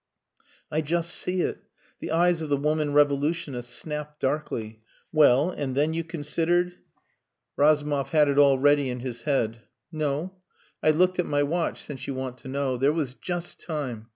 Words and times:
"I 0.71 0.81
just 0.81 1.13
see 1.13 1.43
it!" 1.43 1.59
The 1.99 2.09
eyes 2.09 2.41
of 2.41 2.49
the 2.49 2.57
woman 2.57 2.91
revolutionist 2.91 3.69
snapped 3.69 4.19
darkly. 4.19 4.81
"Well 5.11 5.51
and 5.51 5.75
then 5.77 5.93
you 5.93 6.03
considered...." 6.03 6.79
Razumov 7.55 8.09
had 8.09 8.27
it 8.27 8.39
all 8.39 8.57
ready 8.57 8.89
in 8.89 9.01
his 9.01 9.21
head. 9.21 9.61
"No. 9.91 10.33
I 10.81 10.89
looked 10.89 11.19
at 11.19 11.27
my 11.27 11.43
watch, 11.43 11.83
since 11.83 12.07
you 12.07 12.15
want 12.15 12.39
to 12.39 12.47
know. 12.47 12.77
There 12.77 12.91
was 12.91 13.13
just 13.13 13.59
time. 13.59 14.07